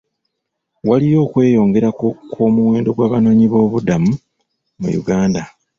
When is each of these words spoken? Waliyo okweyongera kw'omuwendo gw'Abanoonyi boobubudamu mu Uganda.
Waliyo 0.87 1.17
okweyongera 1.25 1.89
kw'omuwendo 2.31 2.89
gw'Abanoonyi 2.97 3.45
boobubudamu 3.51 4.11
mu 4.81 4.89
Uganda. 5.01 5.41